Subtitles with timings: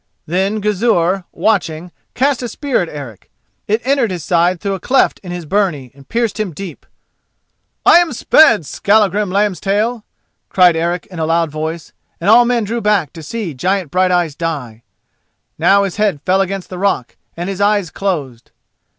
[0.25, 3.29] Then Gizur, watching, cast a spear at Eric.
[3.67, 6.87] It entered his side through a cleft in his byrnie and pierced him deep.
[7.85, 10.01] "I am sped, Skallagrim Lambstail,"
[10.49, 14.33] cried Eric in a loud voice, and all men drew back to see giant Brighteyes
[14.35, 14.81] die.
[15.59, 18.49] Now his head fell against the rock and his eyes closed.